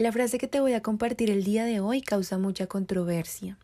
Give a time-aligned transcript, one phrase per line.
[0.00, 3.58] La frase que te voy a compartir el día de hoy causa mucha controversia,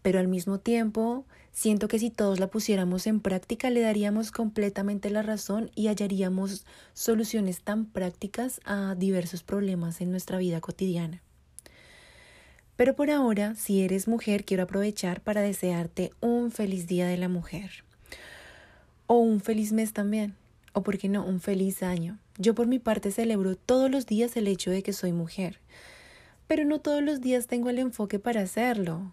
[0.00, 5.10] pero al mismo tiempo siento que si todos la pusiéramos en práctica le daríamos completamente
[5.10, 11.20] la razón y hallaríamos soluciones tan prácticas a diversos problemas en nuestra vida cotidiana.
[12.76, 17.28] Pero por ahora, si eres mujer, quiero aprovechar para desearte un feliz Día de la
[17.28, 17.84] Mujer.
[19.06, 20.36] O un feliz mes también.
[20.78, 22.18] O por qué no, un feliz año.
[22.36, 25.58] Yo por mi parte celebro todos los días el hecho de que soy mujer.
[26.46, 29.10] Pero no todos los días tengo el enfoque para hacerlo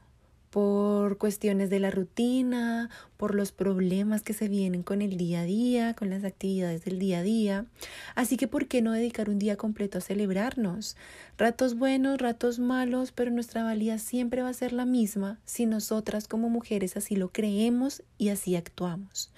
[0.49, 5.45] por cuestiones de la rutina, por los problemas que se vienen con el día a
[5.45, 7.65] día, con las actividades del día a día.
[8.13, 10.97] Así que, ¿por qué no dedicar un día completo a celebrarnos?
[11.37, 16.27] Ratos buenos, ratos malos, pero nuestra valía siempre va a ser la misma si nosotras
[16.27, 19.31] como mujeres así lo creemos y así actuamos.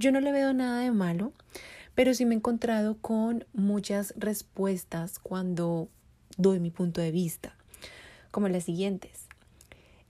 [0.00, 1.34] Yo no le veo nada de malo,
[1.94, 5.90] pero sí me he encontrado con muchas respuestas cuando
[6.38, 7.54] doy mi punto de vista,
[8.30, 9.26] como las siguientes.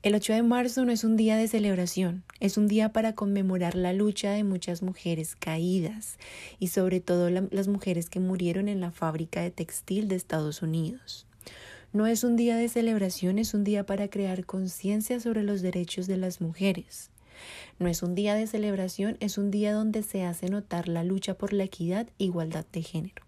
[0.01, 3.75] El 8 de marzo no es un día de celebración, es un día para conmemorar
[3.75, 6.17] la lucha de muchas mujeres caídas
[6.57, 11.27] y sobre todo las mujeres que murieron en la fábrica de textil de Estados Unidos.
[11.91, 16.07] No es un día de celebración, es un día para crear conciencia sobre los derechos
[16.07, 17.11] de las mujeres.
[17.79, 21.35] No es un día de celebración, es un día donde se hace notar la lucha
[21.35, 23.23] por la equidad e igualdad de género.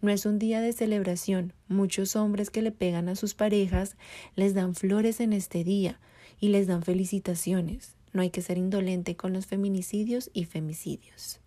[0.00, 1.52] No es un día de celebración.
[1.66, 3.96] Muchos hombres que le pegan a sus parejas
[4.36, 5.98] les dan flores en este día
[6.40, 7.96] y les dan felicitaciones.
[8.12, 11.40] No hay que ser indolente con los feminicidios y femicidios.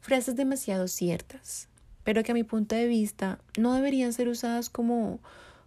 [0.00, 1.68] Frases demasiado ciertas,
[2.04, 5.20] pero que a mi punto de vista no deberían ser usadas como,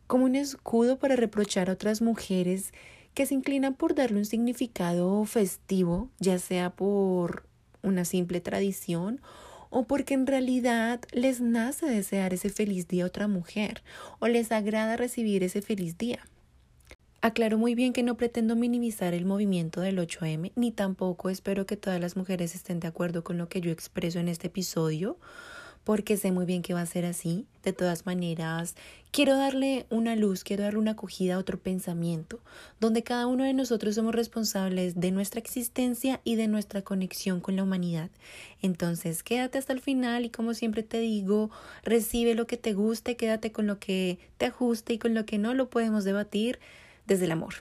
[0.07, 2.73] como un escudo para reprochar a otras mujeres
[3.13, 7.45] que se inclinan por darle un significado festivo, ya sea por
[7.81, 9.21] una simple tradición
[9.69, 13.81] o porque en realidad les nace desear ese feliz día a otra mujer
[14.19, 16.19] o les agrada recibir ese feliz día.
[17.21, 21.77] Aclaro muy bien que no pretendo minimizar el movimiento del 8M, ni tampoco espero que
[21.77, 25.17] todas las mujeres estén de acuerdo con lo que yo expreso en este episodio,
[25.83, 27.45] porque sé muy bien que va a ser así.
[27.63, 28.75] De todas maneras,
[29.11, 32.39] quiero darle una luz, quiero darle una acogida a otro pensamiento,
[32.79, 37.55] donde cada uno de nosotros somos responsables de nuestra existencia y de nuestra conexión con
[37.55, 38.09] la humanidad.
[38.61, 41.51] Entonces, quédate hasta el final y como siempre te digo,
[41.83, 45.37] recibe lo que te guste, quédate con lo que te ajuste y con lo que
[45.37, 46.59] no lo podemos debatir
[47.05, 47.55] desde el amor.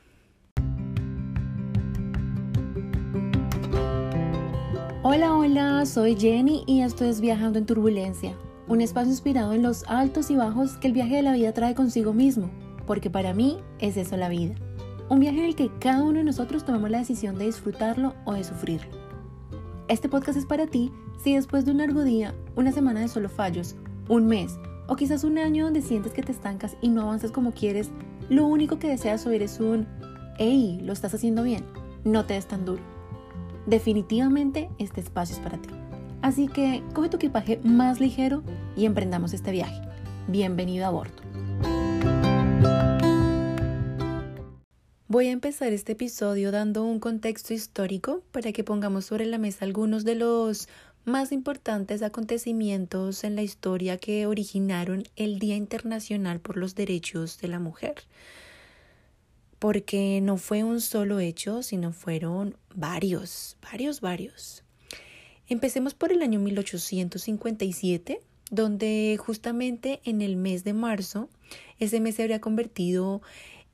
[5.05, 8.37] Hola, hola, soy Jenny y esto es Viajando en Turbulencia,
[8.69, 11.75] un espacio inspirado en los altos y bajos que el viaje de la vida trae
[11.75, 12.49] consigo mismo,
[12.87, 14.55] porque para mí es eso la vida.
[15.09, 18.35] Un viaje en el que cada uno de nosotros tomamos la decisión de disfrutarlo o
[18.35, 18.89] de sufrirlo.
[19.89, 23.29] Este podcast es para ti si después de un largo día, una semana de solo
[23.29, 23.75] fallos,
[24.09, 27.51] un mes o quizás un año donde sientes que te estancas y no avanzas como
[27.51, 27.91] quieres,
[28.29, 29.85] lo único que deseas oír es un
[30.39, 30.79] ¡Hey!
[30.81, 31.65] Lo estás haciendo bien,
[32.05, 32.92] no te des tan duro
[33.67, 35.69] definitivamente este espacio es para ti.
[36.23, 38.43] Así que coge tu equipaje más ligero
[38.77, 39.81] y emprendamos este viaje.
[40.29, 41.23] Bienvenido a bordo.
[45.09, 49.65] Voy a empezar este episodio dando un contexto histórico para que pongamos sobre la mesa
[49.65, 50.69] algunos de los
[51.05, 57.49] más importantes acontecimientos en la historia que originaron el Día Internacional por los Derechos de
[57.49, 57.97] la Mujer
[59.63, 64.65] porque no fue un solo hecho, sino fueron varios, varios, varios.
[65.47, 71.29] Empecemos por el año 1857, donde justamente en el mes de marzo,
[71.79, 73.23] ese mes se habría convertido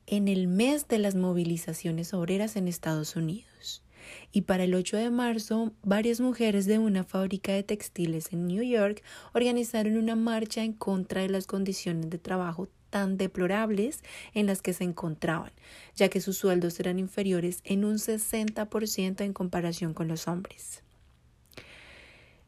[0.06, 3.82] en el mes de las movilizaciones obreras en Estados Unidos.
[4.31, 8.62] Y para el 8 de marzo, varias mujeres de una fábrica de textiles en New
[8.62, 14.03] York organizaron una marcha en contra de las condiciones de trabajo tan deplorables
[14.34, 15.53] en las que se encontraban,
[15.94, 20.82] ya que sus sueldos eran inferiores en un 60% en comparación con los hombres.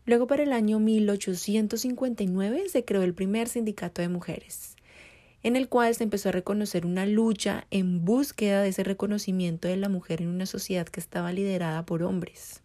[0.07, 4.77] Luego, para el año 1859, se creó el primer sindicato de mujeres,
[5.43, 9.77] en el cual se empezó a reconocer una lucha en búsqueda de ese reconocimiento de
[9.77, 12.63] la mujer en una sociedad que estaba liderada por hombres.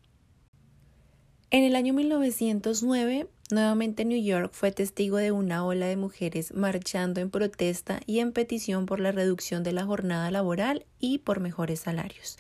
[1.51, 7.21] En el año 1909, nuevamente New York fue testigo de una ola de mujeres marchando
[7.21, 11.81] en protesta y en petición por la reducción de la jornada laboral y por mejores
[11.81, 12.37] salarios.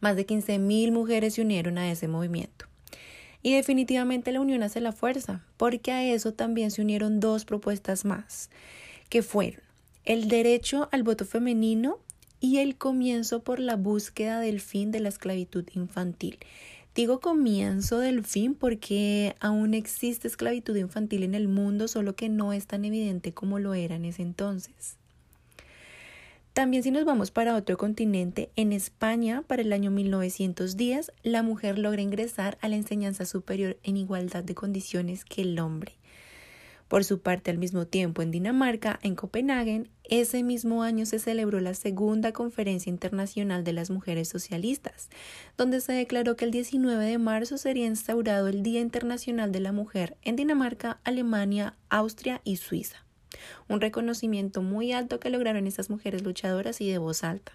[0.00, 2.66] Más de 15.000 mujeres se unieron a ese movimiento.
[3.40, 8.04] Y definitivamente la unión hace la fuerza, porque a eso también se unieron dos propuestas
[8.04, 8.50] más,
[9.08, 9.62] que fueron
[10.04, 11.98] el derecho al voto femenino
[12.40, 16.38] y el comienzo por la búsqueda del fin de la esclavitud infantil
[17.00, 22.52] Digo comienzo del fin porque aún existe esclavitud infantil en el mundo, solo que no
[22.52, 24.98] es tan evidente como lo era en ese entonces.
[26.52, 31.78] También si nos vamos para otro continente, en España, para el año 1910, la mujer
[31.78, 35.94] logra ingresar a la enseñanza superior en igualdad de condiciones que el hombre.
[36.90, 41.60] Por su parte, al mismo tiempo, en Dinamarca, en Copenhague, ese mismo año se celebró
[41.60, 45.08] la segunda Conferencia Internacional de las Mujeres Socialistas,
[45.56, 49.70] donde se declaró que el 19 de marzo sería instaurado el Día Internacional de la
[49.70, 53.06] Mujer en Dinamarca, Alemania, Austria y Suiza.
[53.68, 57.52] Un reconocimiento muy alto que lograron esas mujeres luchadoras y de voz alta.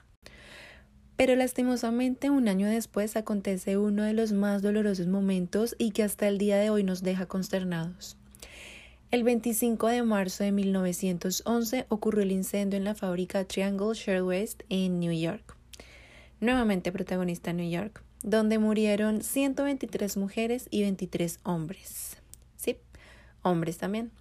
[1.18, 6.30] Pero lastimosamente un año después acontece uno de los más dolorosos momentos y que hasta
[6.30, 8.16] el día de hoy nos deja consternados.
[9.12, 15.00] El 25 de marzo de 1911 ocurrió el incendio en la fábrica Triangle Shirtwaist en
[15.00, 15.56] New York.
[16.42, 22.18] Nuevamente protagonista en New York, donde murieron 123 mujeres y 23 hombres.
[22.58, 22.78] Sí,
[23.44, 24.12] hombres también.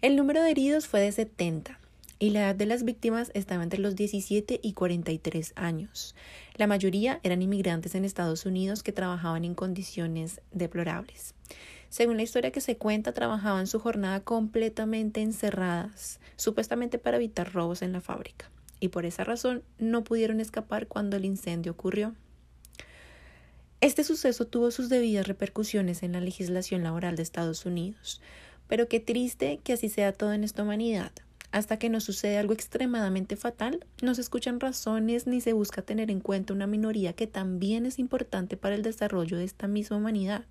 [0.00, 1.78] El número de heridos fue de 70
[2.18, 6.14] y la edad de las víctimas estaba entre los 17 y 43 años.
[6.54, 11.34] La mayoría eran inmigrantes en Estados Unidos que trabajaban en condiciones deplorables.
[11.96, 17.80] Según la historia que se cuenta, trabajaban su jornada completamente encerradas, supuestamente para evitar robos
[17.80, 18.50] en la fábrica,
[18.80, 22.14] y por esa razón no pudieron escapar cuando el incendio ocurrió.
[23.80, 28.20] Este suceso tuvo sus debidas repercusiones en la legislación laboral de Estados Unidos,
[28.68, 31.12] pero qué triste que así sea todo en esta humanidad.
[31.50, 36.10] Hasta que no sucede algo extremadamente fatal, no se escuchan razones ni se busca tener
[36.10, 40.44] en cuenta una minoría que también es importante para el desarrollo de esta misma humanidad.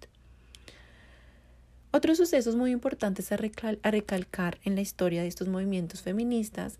[1.95, 6.77] Otros sucesos muy importantes a, recalcar en la historia de estos movimientos feministas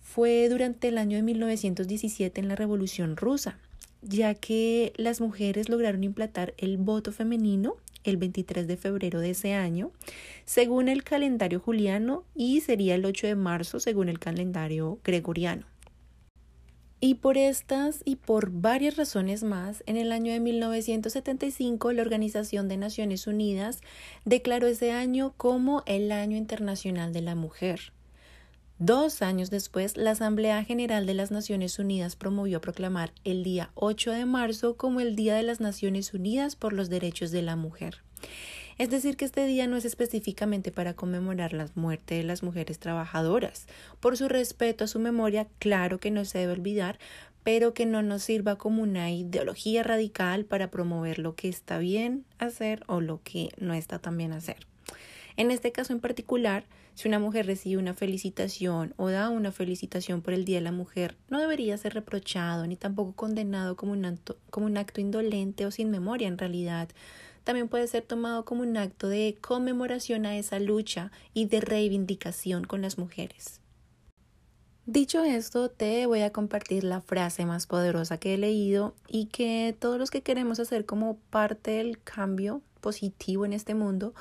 [0.00, 3.58] fue durante el año de 1917 en la Revolución Rusa,
[4.00, 9.52] ya que las mujeres lograron implantar el voto femenino el 23 de febrero de ese
[9.52, 9.90] año,
[10.46, 15.66] según el calendario juliano, y sería el 8 de marzo según el calendario gregoriano.
[17.00, 22.68] Y por estas y por varias razones más, en el año de 1975 la Organización
[22.68, 23.80] de Naciones Unidas
[24.24, 27.92] declaró ese año como el Año Internacional de la Mujer.
[28.80, 34.12] Dos años después, la Asamblea General de las Naciones Unidas promovió proclamar el día 8
[34.12, 38.02] de marzo como el Día de las Naciones Unidas por los Derechos de la Mujer.
[38.78, 42.78] Es decir, que este día no es específicamente para conmemorar la muerte de las mujeres
[42.78, 43.66] trabajadoras.
[43.98, 47.00] Por su respeto a su memoria, claro que no se debe olvidar,
[47.42, 52.24] pero que no nos sirva como una ideología radical para promover lo que está bien
[52.38, 54.58] hacer o lo que no está tan bien hacer.
[55.36, 56.64] En este caso en particular,
[56.94, 60.72] si una mujer recibe una felicitación o da una felicitación por el Día de la
[60.72, 65.64] Mujer, no debería ser reprochado ni tampoco condenado como un acto, como un acto indolente
[65.64, 66.88] o sin memoria en realidad,
[67.48, 72.64] también puede ser tomado como un acto de conmemoración a esa lucha y de reivindicación
[72.64, 73.62] con las mujeres.
[74.84, 79.74] Dicho esto, te voy a compartir la frase más poderosa que he leído y que
[79.80, 84.12] todos los que queremos hacer como parte del cambio positivo en este mundo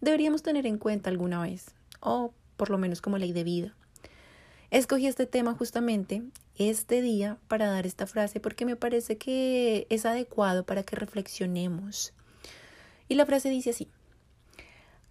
[0.00, 3.74] deberíamos tener en cuenta alguna vez, o por lo menos como ley de vida.
[4.70, 6.22] Escogí este tema justamente
[6.54, 12.12] este día para dar esta frase porque me parece que es adecuado para que reflexionemos
[13.08, 13.88] y la frase dice así,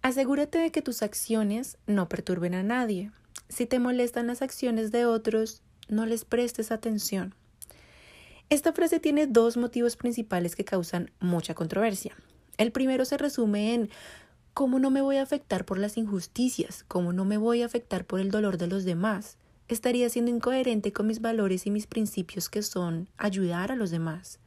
[0.02, 3.10] asegúrate de que tus acciones no perturben a nadie.
[3.48, 7.34] Si te molestan las acciones de otros, no les prestes atención.
[8.48, 12.16] Esta frase tiene dos motivos principales que causan mucha controversia.
[12.58, 13.90] El primero se resume en
[14.54, 16.84] ¿cómo no me voy a afectar por las injusticias?
[16.86, 19.36] ¿Cómo no me voy a afectar por el dolor de los demás?
[19.68, 24.38] Estaría siendo incoherente con mis valores y mis principios que son ayudar a los demás.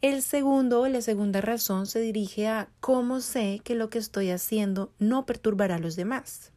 [0.00, 4.92] El segundo, la segunda razón se dirige a cómo sé que lo que estoy haciendo
[5.00, 6.52] no perturbará a los demás.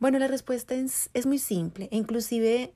[0.00, 2.74] Bueno, la respuesta es, es muy simple e inclusive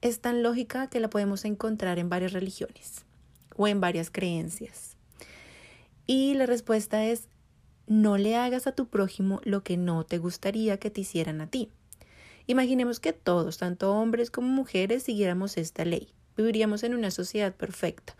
[0.00, 3.04] es tan lógica que la podemos encontrar en varias religiones
[3.56, 4.96] o en varias creencias.
[6.06, 7.26] Y la respuesta es
[7.88, 11.48] no le hagas a tu prójimo lo que no te gustaría que te hicieran a
[11.48, 11.70] ti.
[12.46, 16.12] Imaginemos que todos, tanto hombres como mujeres, siguiéramos esta ley.
[16.36, 18.14] Viviríamos en una sociedad perfecta,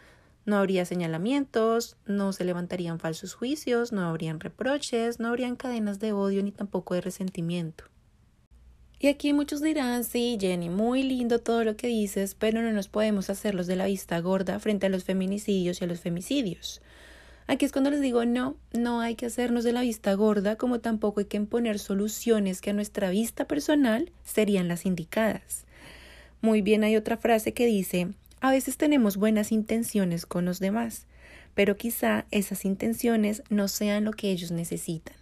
[0.49, 6.13] no habría señalamientos, no se levantarían falsos juicios, no habrían reproches, no habrían cadenas de
[6.13, 7.85] odio ni tampoco de resentimiento.
[8.99, 12.89] Y aquí muchos dirán, sí, Jenny, muy lindo todo lo que dices, pero no nos
[12.89, 16.81] podemos hacerlos de la vista gorda frente a los feminicidios y a los femicidios.
[17.47, 20.81] Aquí es cuando les digo, no, no hay que hacernos de la vista gorda, como
[20.81, 25.67] tampoco hay que imponer soluciones que a nuestra vista personal serían las indicadas.
[26.41, 31.07] Muy bien, hay otra frase que dice, a veces tenemos buenas intenciones con los demás,
[31.55, 35.17] pero quizá esas intenciones no sean lo que ellos necesitan.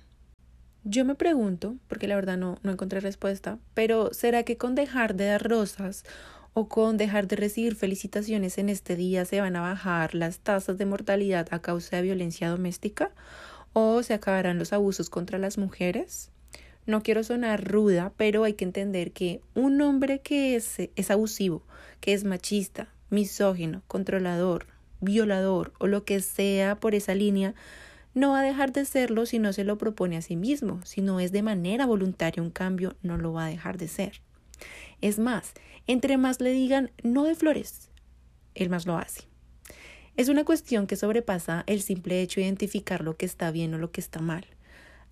[0.85, 5.15] Yo me pregunto, porque la verdad no, no encontré respuesta, pero ¿será que con dejar
[5.15, 6.05] de dar rosas
[6.53, 10.79] o con dejar de recibir felicitaciones en este día se van a bajar las tasas
[10.79, 13.11] de mortalidad a causa de violencia doméstica?
[13.73, 16.31] ¿O se acabarán los abusos contra las mujeres?
[16.87, 21.63] No quiero sonar ruda, pero hay que entender que un hombre que es, es abusivo,
[22.01, 24.67] que es machista, misógino, controlador,
[25.01, 27.55] violador o lo que sea por esa línea,
[28.15, 30.81] no va a dejar de serlo si no se lo propone a sí mismo.
[30.85, 34.23] Si no es de manera voluntaria un cambio, no lo va a dejar de ser.
[35.01, 35.53] Es más,
[35.87, 37.91] entre más le digan no de flores,
[38.55, 39.29] él más lo hace.
[40.17, 43.79] Es una cuestión que sobrepasa el simple hecho de identificar lo que está bien o
[43.79, 44.47] lo que está mal.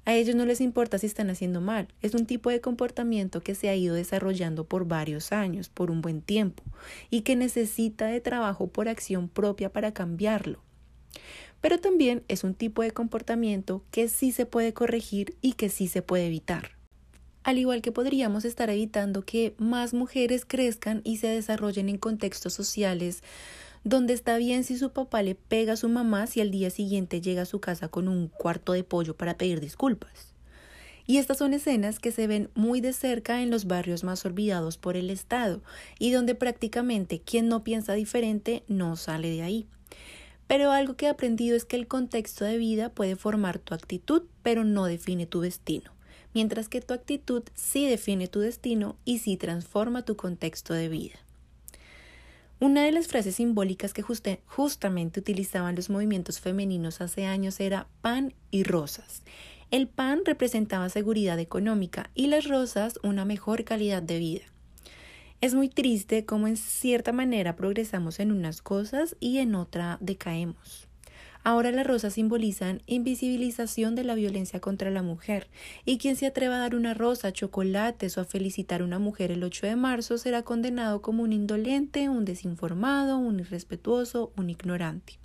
[0.05, 1.89] A ellos no les importa si están haciendo mal.
[2.03, 6.03] Es un tipo de comportamiento que se ha ido desarrollando por varios años, por un
[6.03, 6.63] buen tiempo,
[7.11, 10.61] y que necesita de trabajo por acción propia para cambiarlo
[11.65, 15.89] pero también es un tipo de comportamiento que sí se puede corregir y que sí
[15.89, 16.73] se puede evitar.
[17.43, 22.53] Al igual que podríamos estar evitando que más mujeres crezcan y se desarrollen en contextos
[22.53, 23.23] sociales
[23.85, 27.21] donde está bien si su papá le pega a su mamá si al día siguiente
[27.21, 30.35] llega a su casa con un cuarto de pollo para pedir disculpas.
[31.07, 34.79] Y estas son escenas que se ven muy de cerca en los barrios más olvidados
[34.79, 35.63] por el Estado
[35.99, 39.67] y donde prácticamente quien no piensa diferente no sale de ahí.
[40.47, 44.23] Pero algo que he aprendido es que el contexto de vida puede formar tu actitud,
[44.43, 45.93] pero no define tu destino,
[46.33, 51.19] mientras que tu actitud sí define tu destino y sí transforma tu contexto de vida.
[52.65, 58.33] Una de las frases simbólicas que justamente utilizaban los movimientos femeninos hace años era pan
[58.51, 59.23] y rosas.
[59.71, 64.45] El pan representaba seguridad económica y las rosas una mejor calidad de vida.
[65.43, 70.89] Es muy triste cómo en cierta manera progresamos en unas cosas y en otra decaemos.
[71.47, 75.49] Ahora las rosas simbolizan invisibilización de la violencia contra la mujer,
[75.85, 79.31] y quien se atreva a dar una rosa, chocolates o a felicitar a una mujer
[79.31, 85.19] el 8 de marzo será condenado como un indolente, un desinformado, un irrespetuoso, un ignorante.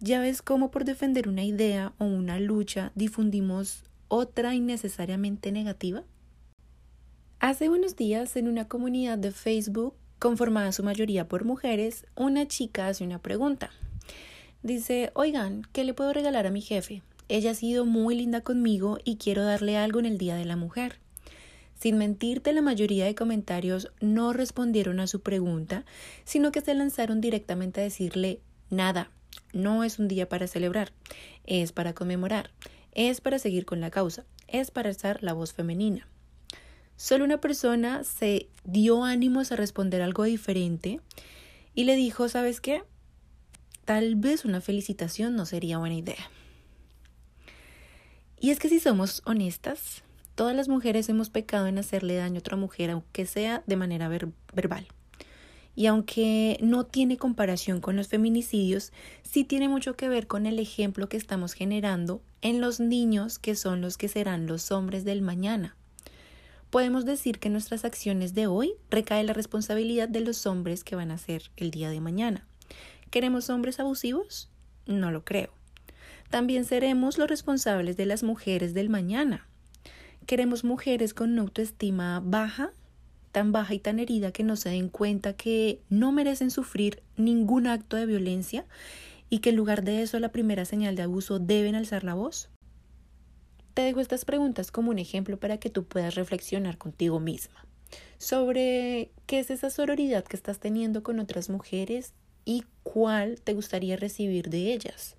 [0.00, 6.02] Ya ves cómo por defender una idea o una lucha difundimos otra innecesariamente negativa.
[7.40, 12.88] Hace unos días, en una comunidad de Facebook, conformada su mayoría por mujeres, una chica
[12.88, 13.70] hace una pregunta.
[14.62, 17.02] Dice, oigan, ¿qué le puedo regalar a mi jefe?
[17.28, 20.56] Ella ha sido muy linda conmigo y quiero darle algo en el Día de la
[20.56, 20.98] Mujer.
[21.78, 25.84] Sin mentirte, la mayoría de comentarios no respondieron a su pregunta,
[26.24, 29.12] sino que se lanzaron directamente a decirle nada,
[29.52, 30.92] no es un día para celebrar,
[31.44, 32.50] es para conmemorar,
[32.92, 36.08] es para seguir con la causa, es para alzar la voz femenina.
[36.96, 41.00] Solo una persona se dio ánimos a responder algo diferente
[41.74, 42.82] y le dijo, ¿sabes qué?
[43.88, 46.30] Tal vez una felicitación no sería buena idea.
[48.38, 50.02] Y es que si somos honestas,
[50.34, 54.10] todas las mujeres hemos pecado en hacerle daño a otra mujer, aunque sea de manera
[54.10, 54.86] verbal.
[55.74, 58.92] Y aunque no tiene comparación con los feminicidios,
[59.22, 63.56] sí tiene mucho que ver con el ejemplo que estamos generando en los niños que
[63.56, 65.76] son los que serán los hombres del mañana
[66.68, 71.10] podemos decir que nuestras acciones de hoy recae la responsabilidad de los hombres que van
[71.10, 72.46] a ser el día de mañana.
[73.10, 74.50] ¿Queremos hombres abusivos?
[74.86, 75.50] No lo creo.
[76.30, 79.46] También seremos los responsables de las mujeres del mañana.
[80.26, 82.72] ¿Queremos mujeres con autoestima baja?
[83.32, 87.66] tan baja y tan herida que no se den cuenta que no merecen sufrir ningún
[87.66, 88.64] acto de violencia
[89.30, 92.50] y que en lugar de eso la primera señal de abuso deben alzar la voz?
[93.74, 97.64] Te dejo estas preguntas como un ejemplo para que tú puedas reflexionar contigo misma
[98.18, 102.12] sobre qué es esa sororidad que estás teniendo con otras mujeres
[102.48, 105.16] y cuál te gustaría recibir de ellas.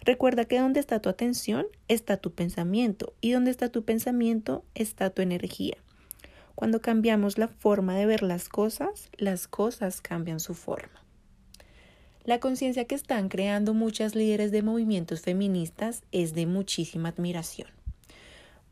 [0.00, 5.10] Recuerda que donde está tu atención está tu pensamiento y donde está tu pensamiento está
[5.10, 5.76] tu energía.
[6.56, 11.04] Cuando cambiamos la forma de ver las cosas, las cosas cambian su forma.
[12.24, 17.68] La conciencia que están creando muchas líderes de movimientos feministas es de muchísima admiración.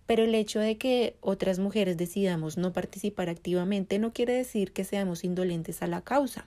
[0.07, 4.83] Pero el hecho de que otras mujeres decidamos no participar activamente no quiere decir que
[4.83, 6.45] seamos indolentes a la causa.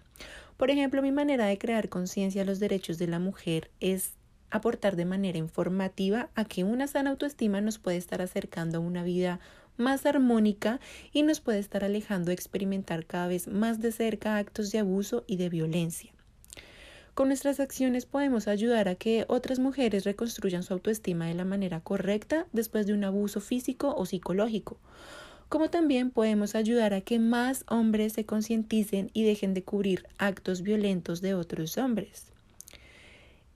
[0.58, 4.14] Por ejemplo, mi manera de crear conciencia a los derechos de la mujer es
[4.50, 9.04] aportar de manera informativa a que una sana autoestima nos puede estar acercando a una
[9.04, 9.40] vida
[9.78, 10.80] más armónica
[11.12, 15.26] y nos puede estar alejando de experimentar cada vez más de cerca actos de abuso
[15.28, 16.14] y de violencia.
[17.14, 21.80] Con nuestras acciones podemos ayudar a que otras mujeres reconstruyan su autoestima de la manera
[21.80, 24.80] correcta después de un abuso físico o psicológico,
[25.50, 30.62] como también podemos ayudar a que más hombres se concienticen y dejen de cubrir actos
[30.62, 32.32] violentos de otros hombres.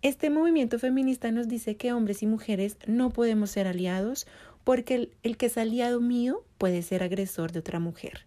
[0.01, 4.27] Este movimiento feminista nos dice que hombres y mujeres no podemos ser aliados
[4.63, 8.25] porque el, el, que es aliado mío puede ser agresor de otra mujer.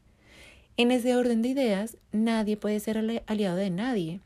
[0.76, 4.20] En ese orden de ideas, nadie puede ser aliado de nadie,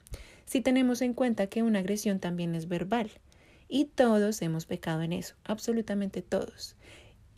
[0.47, 3.11] si tenemos en cuenta que una agresión también es verbal.
[3.69, 6.77] Y todos hemos pecado en eso, absolutamente todos.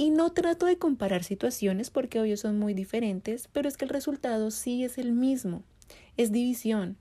[0.00, 3.90] Y no trato de comparar situaciones porque obvio son muy diferentes, pero es que el
[3.90, 5.64] resultado sí es el mismo.
[6.16, 6.96] Es división.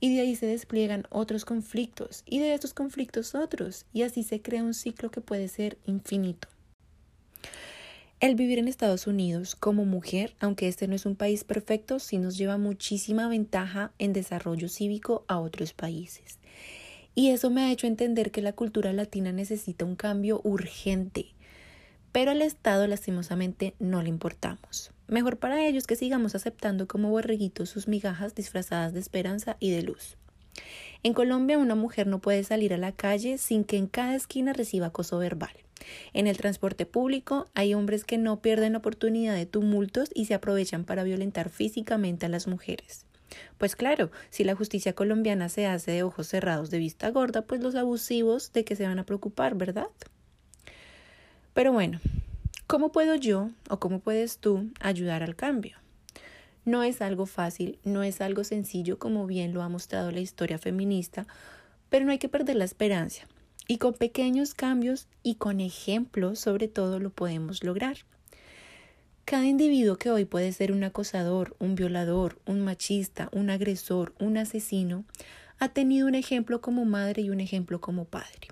[0.00, 3.86] Y de ahí se despliegan otros conflictos y de estos conflictos otros.
[3.94, 6.48] Y así se crea un ciclo que puede ser infinito.
[8.20, 12.18] El vivir en Estados Unidos como mujer, aunque este no es un país perfecto, sí
[12.18, 16.38] nos lleva muchísima ventaja en desarrollo cívico a otros países.
[17.14, 21.34] Y eso me ha hecho entender que la cultura latina necesita un cambio urgente
[22.12, 24.92] pero al Estado lastimosamente no le importamos.
[25.08, 29.82] Mejor para ellos que sigamos aceptando como borreguitos sus migajas disfrazadas de esperanza y de
[29.82, 30.16] luz.
[31.02, 34.52] En Colombia una mujer no puede salir a la calle sin que en cada esquina
[34.52, 35.52] reciba acoso verbal.
[36.12, 40.84] En el transporte público hay hombres que no pierden oportunidad de tumultos y se aprovechan
[40.84, 43.04] para violentar físicamente a las mujeres.
[43.58, 47.62] Pues claro, si la justicia colombiana se hace de ojos cerrados de vista gorda, pues
[47.62, 49.88] los abusivos de que se van a preocupar, ¿verdad?
[51.54, 52.00] Pero bueno,
[52.66, 55.76] ¿cómo puedo yo o cómo puedes tú ayudar al cambio?
[56.64, 60.58] No es algo fácil, no es algo sencillo como bien lo ha mostrado la historia
[60.58, 61.26] feminista,
[61.90, 63.26] pero no hay que perder la esperanza.
[63.68, 67.98] Y con pequeños cambios y con ejemplos sobre todo lo podemos lograr.
[69.24, 74.36] Cada individuo que hoy puede ser un acosador, un violador, un machista, un agresor, un
[74.36, 75.04] asesino,
[75.58, 78.48] ha tenido un ejemplo como madre y un ejemplo como padre.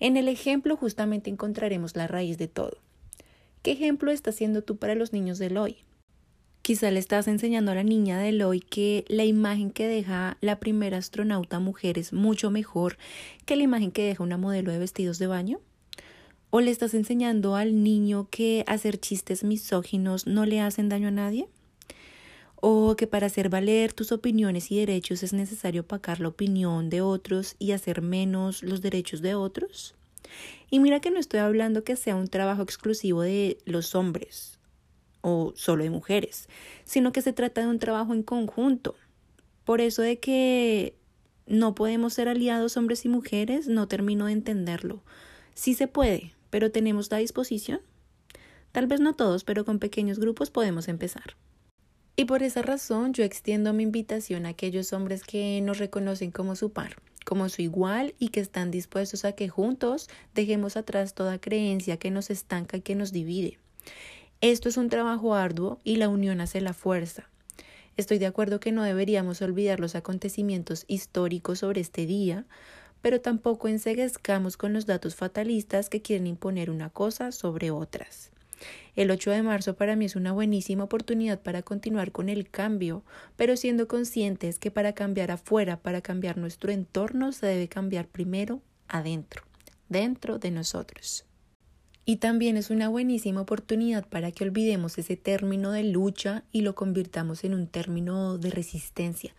[0.00, 2.78] En el ejemplo justamente encontraremos la raíz de todo.
[3.62, 5.84] ¿Qué ejemplo estás haciendo tú para los niños del hoy?
[6.62, 10.58] Quizá le estás enseñando a la niña del hoy que la imagen que deja la
[10.58, 12.96] primera astronauta mujer es mucho mejor
[13.44, 15.60] que la imagen que deja una modelo de vestidos de baño.
[16.48, 21.12] ¿O le estás enseñando al niño que hacer chistes misóginos no le hacen daño a
[21.12, 21.48] nadie?
[22.62, 27.00] ¿O que para hacer valer tus opiniones y derechos es necesario opacar la opinión de
[27.00, 29.94] otros y hacer menos los derechos de otros?
[30.68, 34.58] Y mira que no estoy hablando que sea un trabajo exclusivo de los hombres
[35.22, 36.48] o solo de mujeres,
[36.84, 38.94] sino que se trata de un trabajo en conjunto.
[39.64, 40.94] Por eso de que
[41.46, 45.02] no podemos ser aliados hombres y mujeres, no termino de entenderlo.
[45.54, 47.80] Sí se puede, pero ¿tenemos la disposición?
[48.72, 51.36] Tal vez no todos, pero con pequeños grupos podemos empezar.
[52.20, 56.54] Y por esa razón yo extiendo mi invitación a aquellos hombres que nos reconocen como
[56.54, 61.40] su par, como su igual y que están dispuestos a que juntos dejemos atrás toda
[61.40, 63.58] creencia que nos estanca y que nos divide.
[64.42, 67.30] Esto es un trabajo arduo y la unión hace la fuerza.
[67.96, 72.44] Estoy de acuerdo que no deberíamos olvidar los acontecimientos históricos sobre este día,
[73.00, 78.30] pero tampoco enseguezcamos con los datos fatalistas que quieren imponer una cosa sobre otras.
[78.96, 83.04] El 8 de marzo para mí es una buenísima oportunidad para continuar con el cambio,
[83.36, 88.60] pero siendo conscientes que para cambiar afuera, para cambiar nuestro entorno, se debe cambiar primero
[88.88, 89.42] adentro,
[89.88, 91.24] dentro de nosotros.
[92.04, 96.74] Y también es una buenísima oportunidad para que olvidemos ese término de lucha y lo
[96.74, 99.34] convirtamos en un término de resistencia,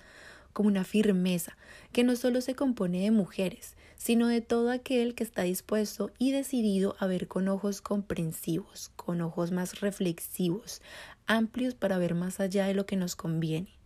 [0.54, 1.58] como una firmeza
[1.92, 6.32] que no solo se compone de mujeres, sino de todo aquel que está dispuesto y
[6.32, 10.82] decidido a ver con ojos comprensivos, con ojos más reflexivos,
[11.28, 13.78] amplios para ver más allá de lo que nos conviene,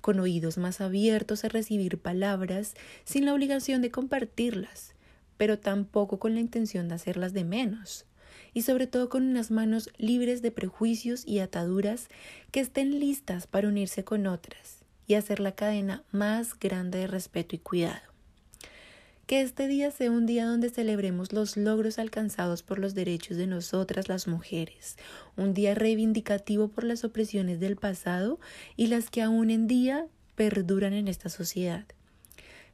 [0.00, 4.94] con oídos más abiertos a recibir palabras sin la obligación de compartirlas,
[5.36, 8.06] pero tampoco con la intención de hacerlas de menos,
[8.54, 12.08] y sobre todo con unas manos libres de prejuicios y ataduras
[12.52, 17.54] que estén listas para unirse con otras y hacer la cadena más grande de respeto
[17.54, 18.17] y cuidado.
[19.28, 23.46] Que este día sea un día donde celebremos los logros alcanzados por los derechos de
[23.46, 24.96] nosotras las mujeres,
[25.36, 28.40] un día reivindicativo por las opresiones del pasado
[28.74, 31.84] y las que aún en día perduran en esta sociedad.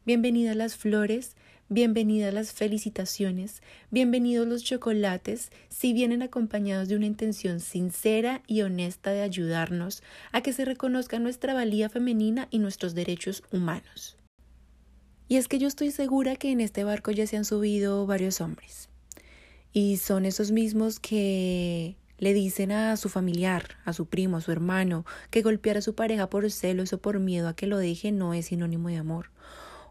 [0.07, 1.35] Bienvenidas las flores,
[1.69, 9.11] Bienvenidas las felicitaciones, bienvenidos los chocolates, si vienen acompañados de una intención sincera y honesta
[9.11, 14.19] de ayudarnos a que se reconozca nuestra valía femenina y nuestros derechos humanos.
[15.35, 18.41] Y es que yo estoy segura que en este barco ya se han subido varios
[18.41, 18.89] hombres.
[19.73, 24.53] Y son esos mismos que le dicen a su familiar, a su primo, a su
[24.53, 28.13] hermano, que golpear a su pareja por celos o por miedo a que lo deje
[28.13, 29.33] no es sinónimo de amor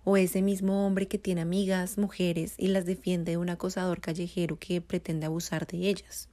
[0.06, 4.58] o ese mismo hombre que tiene amigas, mujeres y las defiende de un acosador callejero
[4.58, 6.30] que pretende abusar de ellas.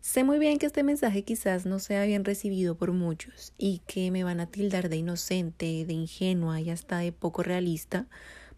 [0.00, 4.10] Sé muy bien que este mensaje quizás no sea bien recibido por muchos y que
[4.10, 8.06] me van a tildar de inocente, de ingenua y hasta de poco realista,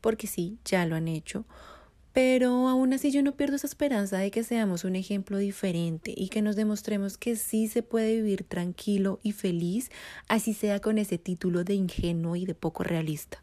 [0.00, 1.44] porque sí, ya lo han hecho,
[2.12, 6.28] pero aún así yo no pierdo esa esperanza de que seamos un ejemplo diferente y
[6.28, 9.90] que nos demostremos que sí se puede vivir tranquilo y feliz,
[10.28, 13.42] así sea con ese título de ingenuo y de poco realista.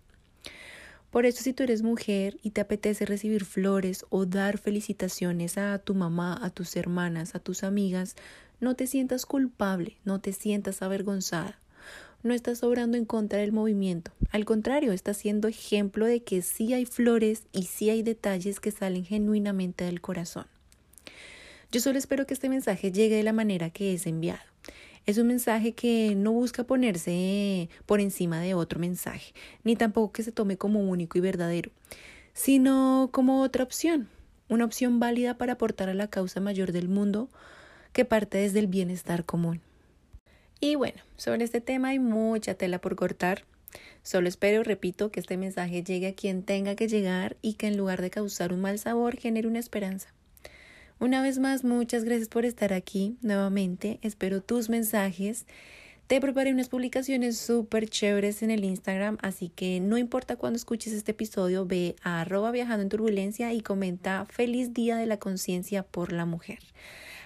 [1.11, 5.79] Por eso si tú eres mujer y te apetece recibir flores o dar felicitaciones a
[5.79, 8.15] tu mamá, a tus hermanas, a tus amigas,
[8.59, 11.57] no te sientas culpable, no te sientas avergonzada
[12.23, 14.11] no estás obrando en contra del movimiento.
[14.31, 18.71] Al contrario, estás siendo ejemplo de que sí hay flores y sí hay detalles que
[18.71, 20.45] salen genuinamente del corazón.
[21.71, 24.41] Yo solo espero que este mensaje llegue de la manera que es enviado.
[25.05, 29.33] Es un mensaje que no busca ponerse por encima de otro mensaje,
[29.63, 31.71] ni tampoco que se tome como único y verdadero,
[32.33, 34.07] sino como otra opción,
[34.49, 37.29] una opción válida para aportar a la causa mayor del mundo
[37.93, 39.61] que parte desde el bienestar común.
[40.59, 43.45] Y bueno, sobre este tema hay mucha tela por cortar.
[44.03, 47.77] Solo espero, repito, que este mensaje llegue a quien tenga que llegar y que en
[47.77, 50.13] lugar de causar un mal sabor genere una esperanza.
[51.01, 53.99] Una vez más, muchas gracias por estar aquí nuevamente.
[54.01, 55.45] Espero tus mensajes.
[56.07, 60.91] Te preparé unas publicaciones súper chéveres en el Instagram, así que no importa cuándo escuches
[60.91, 65.83] este episodio, ve a arroba viajando en turbulencia y comenta feliz día de la conciencia
[65.83, 66.59] por la mujer.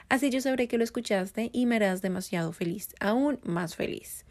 [0.08, 4.24] Así yo sabré que lo escuchaste y me harás demasiado feliz, aún más feliz.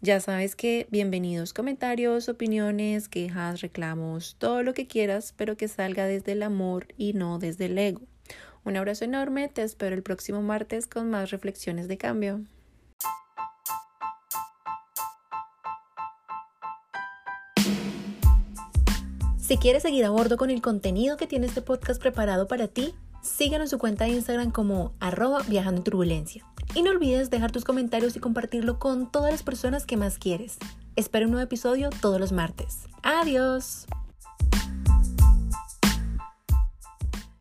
[0.00, 6.06] Ya sabes que bienvenidos comentarios, opiniones, quejas, reclamos, todo lo que quieras, pero que salga
[6.06, 8.02] desde el amor y no desde el ego.
[8.66, 12.42] Un abrazo enorme, te espero el próximo martes con más reflexiones de cambio.
[19.38, 22.94] Si quieres seguir a bordo con el contenido que tiene este podcast preparado para ti,
[23.26, 26.44] Síguenos en su cuenta de Instagram como arroba viajando en turbulencia.
[26.74, 30.58] Y no olvides dejar tus comentarios y compartirlo con todas las personas que más quieres.
[30.94, 32.86] Espero un nuevo episodio todos los martes.
[33.02, 33.86] Adiós.